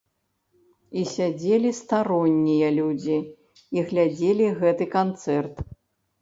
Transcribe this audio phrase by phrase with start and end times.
[1.01, 3.17] І сядзелі староннія людзі
[3.79, 5.55] і глядзелі гэты канцэрт.